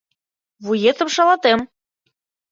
Вуетым 0.63 1.09
шалатем! 1.15 1.59